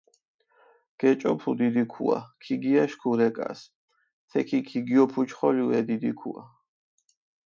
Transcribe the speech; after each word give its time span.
გეჭოფუ 0.99 1.51
დიდი 1.59 1.83
ქუა, 1.93 2.19
ქიგიაშქუ 2.43 3.11
რეკას, 3.19 3.59
თექი 4.29 4.59
ქიგიოფუჩხოლჷ 4.67 5.63
ე 5.77 5.79
დიდი 5.87 6.11
ქუა. 6.19 6.43